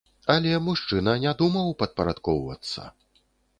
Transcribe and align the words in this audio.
Але 0.35 0.53
мужчына 0.67 1.13
не 1.25 1.35
думаў 1.43 1.71
падпарадкоўвацца. 1.83 2.91